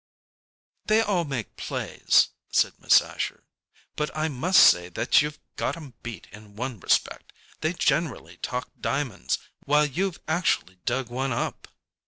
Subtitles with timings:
[0.85, 3.43] "They all make plays," said Miss Asher.
[3.95, 7.31] "But I must say that you've got 'em beat in one respect.
[7.59, 11.67] They generally talk diamonds, while you've actually dug one up."